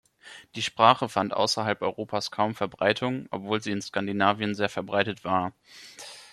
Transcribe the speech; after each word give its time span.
Die 0.55 0.63
Sprache 0.63 1.09
fand 1.09 1.35
außerhalb 1.35 1.79
Europas 1.83 2.31
kaum 2.31 2.55
Verbreitung, 2.55 3.27
obwohl 3.29 3.61
sie 3.61 3.69
in 3.69 3.83
Skandinavien 3.83 4.55
sehr 4.55 4.67
verbreitet 4.67 5.23
war. 5.23 5.53